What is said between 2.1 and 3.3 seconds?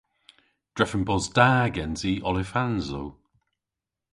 olifansow.